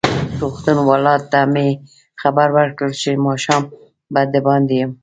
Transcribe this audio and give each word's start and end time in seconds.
روغتون 0.39 0.77
والاوو 0.89 1.27
ته 1.31 1.39
مې 1.53 1.67
خبر 2.21 2.47
ورکړ 2.57 2.89
چې 3.01 3.11
ماښام 3.25 3.63
به 4.13 4.21
دباندې 4.33 4.75
یم. 4.81 4.91